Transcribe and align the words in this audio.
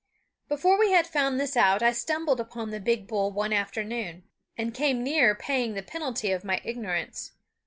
Before 0.49 0.79
we 0.79 0.89
had 0.93 1.05
found 1.05 1.39
this 1.39 1.55
out 1.55 1.83
I 1.83 1.91
stumbled 1.91 2.39
upon 2.39 2.71
the 2.71 2.79
big 2.79 3.05
bull 3.05 3.29
one 3.31 3.53
afternoon, 3.53 4.23
and 4.57 4.73
came 4.73 5.03
near 5.03 5.35
paying 5.35 5.75
the 5.75 5.83
penalty 5.83 6.31
of 6.31 6.43
my 6.43 6.59
ignorance. 6.63 7.33